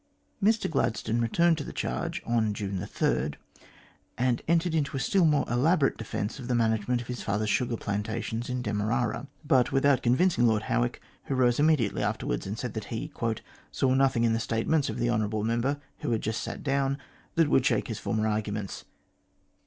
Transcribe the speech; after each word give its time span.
Mr 0.43 0.67
Gladstone 0.67 1.21
returned 1.21 1.59
to 1.59 1.63
the 1.63 1.71
charge 1.71 2.23
on 2.25 2.55
June 2.55 2.83
3, 2.83 3.33
and 4.17 4.41
entered 4.47 4.73
into 4.73 4.97
a 4.97 4.99
still 4.99 5.25
more 5.25 5.45
elaborate 5.47 5.95
defence 5.95 6.39
of 6.39 6.47
the 6.47 6.55
manage 6.55 6.87
ment 6.87 7.01
of 7.01 7.07
his 7.07 7.21
father's 7.21 7.51
sugar 7.51 7.77
plantations 7.77 8.49
in 8.49 8.63
Demerara, 8.63 9.27
but 9.45 9.71
without 9.71 10.01
convincing 10.01 10.47
Lord 10.47 10.63
Howick, 10.63 10.99
who 11.25 11.35
rose 11.35 11.59
immediately 11.59 12.01
afterwards, 12.01 12.47
and 12.47 12.57
said 12.57 12.73
that 12.73 12.85
he" 12.85 13.11
saw 13.71 13.93
nothing 13.93 14.23
in 14.23 14.33
the 14.33 14.39
statements 14.39 14.89
of 14.89 14.97
the 14.97 15.07
hon. 15.11 15.45
member 15.45 15.79
who 15.99 16.09
had 16.09 16.21
just 16.23 16.41
sat 16.41 16.63
down 16.63 16.97
that 17.35 17.47
would 17.47 17.63
shake 17.63 17.87
his 17.87 17.99
former 17.99 18.25
arguments. 18.27 18.85